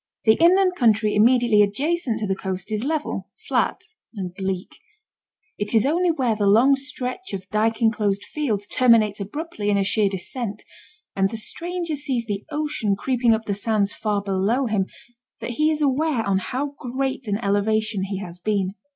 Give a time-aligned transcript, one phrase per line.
[0.25, 3.83] The inland country immediately adjacent to the coast is level, flat,
[4.15, 4.79] and bleak;
[5.59, 9.83] it is only where the long stretch of dyke enclosed fields terminates abruptly in a
[9.83, 10.63] sheer descent,
[11.15, 14.87] and the stranger sees the ocean creeping up the sands far below him,
[15.39, 18.73] that he is aware on how great an elevation he has been.